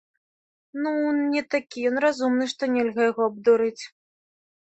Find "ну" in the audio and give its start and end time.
0.83-0.93